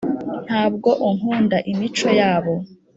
[0.47, 2.53] ntabwo unkunda imico yabo